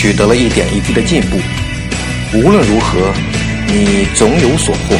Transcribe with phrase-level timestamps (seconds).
[0.00, 1.36] 取得了一点一滴的进步，
[2.32, 3.12] 无论如何，
[3.66, 4.96] 你总有所获。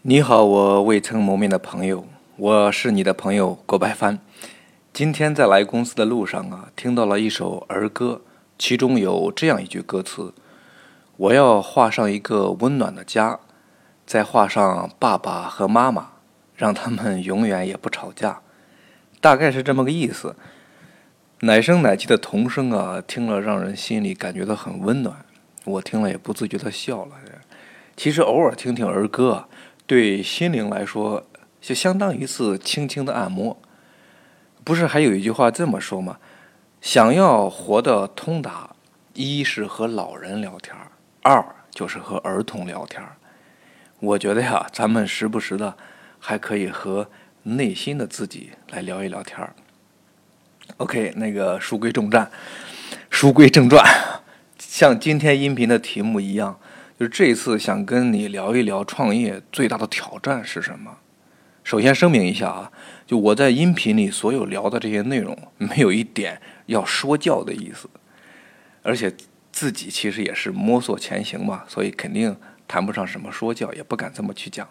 [0.00, 2.06] 你好，我未曾谋面的朋友，
[2.38, 4.18] 我是你的朋友郭白帆。
[4.94, 8.22] 今天在来公司的路上啊，听到了一首儿歌，
[8.58, 10.32] 其中有这样一句歌词
[11.18, 13.38] ：“我要画上一个温暖的家，
[14.06, 16.12] 再画上爸爸和妈妈。”
[16.60, 18.42] 让他们永远也不吵架，
[19.18, 20.36] 大概是这么个意思。
[21.40, 25.24] 奶声奶气的童声啊，听了让人心里感觉到很温暖。
[25.64, 27.12] 我听了也不自觉的笑了。
[27.96, 29.48] 其实偶尔听听儿歌，
[29.86, 31.26] 对心灵来说
[31.62, 33.56] 就相当于一次轻轻的按摩。
[34.62, 36.18] 不是还有一句话这么说吗？
[36.82, 38.76] 想要活得通达，
[39.14, 40.76] 一是和老人聊天，
[41.22, 43.02] 二就是和儿童聊天。
[44.00, 45.74] 我觉得呀，咱们时不时的。
[46.20, 47.10] 还可以和
[47.42, 49.54] 内心的自己来聊一聊天儿。
[50.76, 52.30] OK，那个书归正传，
[53.10, 53.84] 书归正传，
[54.58, 56.60] 像今天音频的题目一样，
[56.98, 60.98] 就是这一次想跟你聊一聊创业最大的挑战是什么。
[61.64, 62.72] 首先声明一下啊，
[63.06, 67.88] 就我在音频里所有聊的这些内容，没有一点要说教的意思，
[68.82, 69.12] 而且
[69.52, 72.34] 自己其实也是摸索前行嘛，所以肯定
[72.66, 74.66] 谈不上什么说教，也不敢这么去讲。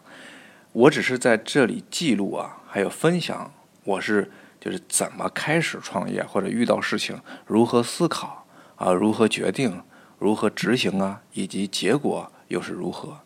[0.71, 3.51] 我只是在这里记录啊，还有分享，
[3.83, 9.81] 我是就是怎么开始创业，或者遇到事情如何思考啊，如何决定，
[10.19, 13.19] 如何执行啊，以及结果又是如何。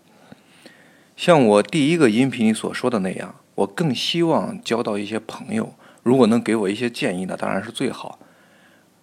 [1.17, 8.17] 像我第一个音频所说的那样，我更希望交到一些朋友，如果能给我一些建议呢，当然是最好。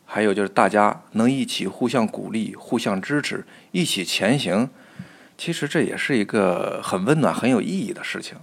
[0.06, 4.70] 还有就是大家能一起互相鼓励、互相支持、一起前行。
[5.40, 8.36] 其实这也是一个很温暖、很有意义的事情。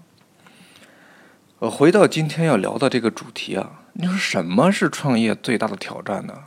[1.59, 6.45] 呃，回到今天要聊的这个主题啊，你说什么是创业最大的挑战呢？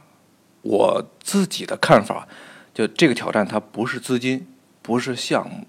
[0.62, 2.26] 我自己的看法，
[2.74, 4.44] 就这个挑战，它不是资金，
[4.82, 5.68] 不是项目，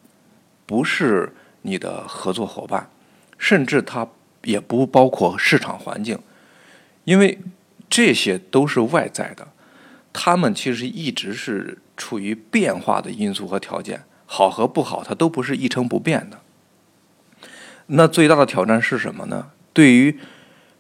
[0.66, 1.32] 不是
[1.62, 2.90] 你的合作伙伴，
[3.38, 4.08] 甚至它
[4.46, 6.18] 也不包括市场环境，
[7.04, 7.38] 因为
[7.88, 9.48] 这些都是外在的，
[10.12, 14.06] 他们其实一直是处于变化的因素和条件。
[14.34, 16.40] 好和不好，它都不是一成不变的。
[17.88, 19.52] 那最大的挑战是什么呢？
[19.74, 20.18] 对于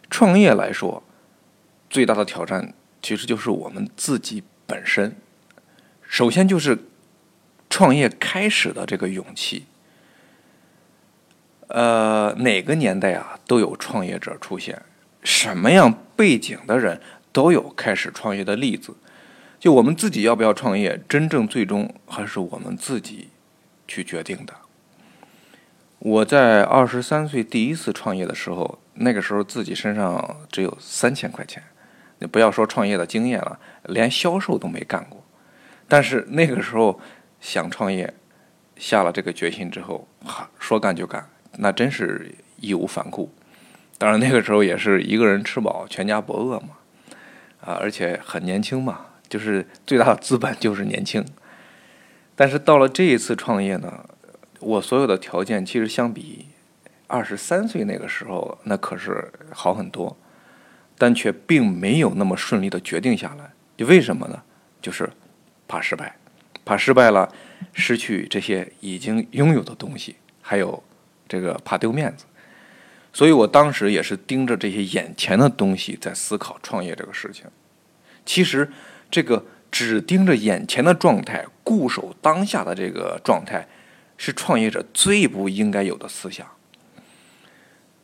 [0.10, 1.04] 创业来说，
[1.90, 5.18] 最大的挑战其实就是我们自己本身。
[6.08, 6.86] 首先就是
[7.70, 9.66] 创业开始的这个勇气。
[11.68, 14.82] 呃，哪个年代啊都有创业者出现，
[15.24, 17.02] 什么样背景的人
[17.34, 18.96] 都有开始创业的例子。
[19.60, 23.28] 就我们自己要不要创业，真正最终还是我们自己。
[23.92, 24.54] 去决定的。
[26.00, 31.62] 我在二十三岁第一次创业的时候，那个时候自己身上只有三千块钱，
[32.20, 35.24] 你不要说创业的经验了，连销售都没干过。
[35.88, 37.00] 但是那个时候
[37.42, 38.14] 想创业，
[38.78, 40.08] 下了这个决心之后，
[40.58, 43.30] 说干就干，那真是义无反顾。
[43.98, 46.70] 当然那个时候也是一个人吃饱全家不饿嘛，
[47.60, 51.24] 啊，而且很年轻嘛，就是最大的资本就是年轻。
[52.36, 54.04] 但是到了这一次创业呢，
[54.60, 56.48] 我所有的条件其实相比
[57.06, 60.18] 二十三岁那个时候，那可是好很多，
[60.98, 63.52] 但却并没有那么顺利的决定下来。
[63.78, 64.42] 就为什么呢？
[64.82, 65.08] 就是
[65.68, 66.18] 怕失败，
[66.66, 67.32] 怕失败了，
[67.74, 70.82] 失去这些已经拥有的东西，还有
[71.28, 72.26] 这个怕丢面子。
[73.14, 77.46] 所以我当时也是盯着这些眼前的东西在思考创业这个事情。
[78.26, 78.72] 其实
[79.12, 79.46] 这个。
[79.72, 83.68] 只盯着眼前的状态，固守当下的这个状态，
[84.18, 86.46] 是创业者最不应该有的思想。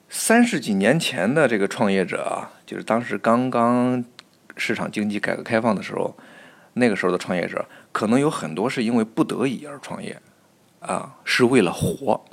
[0.10, 4.02] 三十几年前的这个创业者啊，就是当时刚刚
[4.56, 6.18] 市场经济改革开放的时候，
[6.76, 10.18] 那个时候的创业者，可能有很多是因为不得已而创业，
[10.80, 12.24] 啊，是为了活。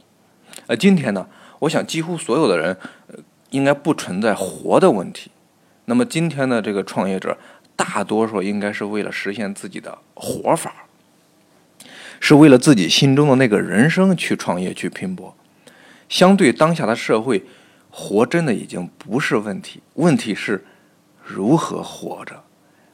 [0.68, 1.26] 呃，今天呢，
[1.58, 2.78] 我想几乎所有的人，
[3.50, 5.32] 应该不存在活的问题。
[5.86, 7.36] 那么今天的这个创业者。
[7.76, 10.86] 大多数应该是为了实现自己的活法，
[12.20, 15.36] 是为了自己心中的那个人生去创业去拼搏。
[16.08, 17.44] 相对当下的社会，
[17.90, 20.64] 活真的已经不是问题，问题是
[21.22, 22.44] 如何活着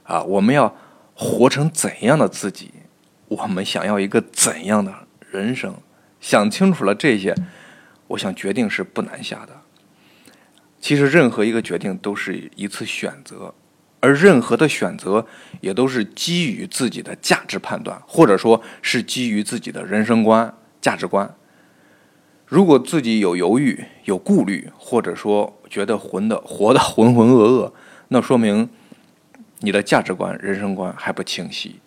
[0.05, 0.23] 啊！
[0.23, 0.75] 我们要
[1.15, 2.71] 活成怎样的自己？
[3.29, 4.95] 我们想要一个怎样的
[5.31, 5.75] 人生？
[6.21, 7.35] 想清楚了这些，
[8.09, 9.61] 我想决定是不难下的。
[10.81, 13.55] 其实任何一个决定都是一次选择，
[14.01, 15.27] 而任何的选择
[15.61, 21.35] 也都是基于自己的价值判断，或者说是基于自己的人生观、价值观。
[22.47, 27.73] 如果自己有犹豫、有顾虑，或者说觉得混的活的浑浑噩噩，
[28.09, 28.69] 那说明
[29.61, 31.79] 你的价值观、人生观还不清晰。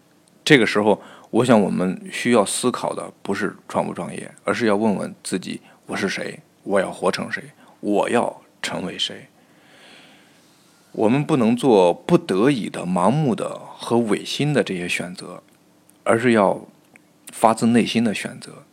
[0.46, 1.02] 这个时候，
[1.32, 6.40] 我想我们需要思考的不是创不创业，而是要问问自己：我是谁？
[6.64, 7.44] 我要活成谁？
[7.82, 9.28] 我要成为谁？
[10.94, 15.42] 我们不能做不得已的、盲目的和违心的这些选择，
[16.04, 16.68] 而是要
[17.32, 18.64] 发自内心的选择。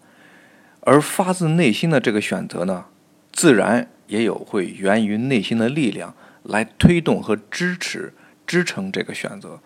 [0.83, 2.87] 而发自内心的这个选择呢，
[3.33, 8.13] 自然也有会源于内心的力量来推动和支持、
[8.47, 9.61] 支撑这个选择。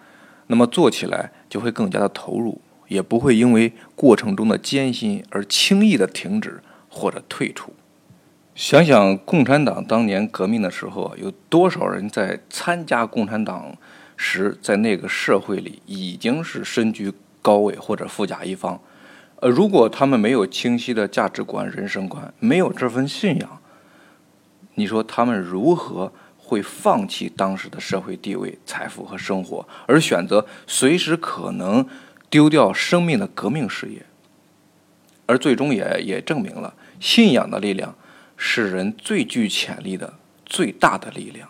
[0.46, 7.72] 那么做起来就会更加的投入，也不会因为过程中的艰辛而轻易的停止或者退出。
[8.54, 13.76] 想想共产党当年革命的时候，有多少人在参加共产党
[14.16, 17.12] 时，在那个社会里已经是身居
[17.42, 18.80] 高位或者富甲一方。
[19.40, 23.60] 呃，如果他们没有清晰的价值观、人生观，没有这份信仰，
[24.74, 31.84] 你说他们如何会放弃当时的社会地位、财富和生活，而选择随时可能
[32.30, 34.06] 丢掉生命的革命事业？
[35.26, 37.96] 而最终也也证明了，信仰的力量
[38.46, 41.48] 是人最具潜力的最大的力量。